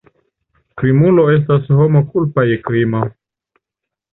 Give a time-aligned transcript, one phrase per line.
[0.81, 3.03] Krimulo estas homo kulpa je krimo.